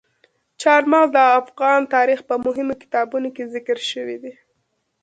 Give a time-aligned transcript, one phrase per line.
[0.61, 4.33] چار مغز د افغان تاریخ په مهمو کتابونو کې ذکر شوي دي.